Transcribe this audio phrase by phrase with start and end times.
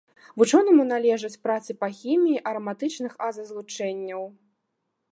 [0.41, 4.29] Вучонаму належаць працы па хіміі араматычных азазлучэнняў.